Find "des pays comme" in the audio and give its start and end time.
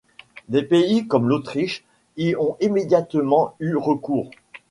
0.49-1.29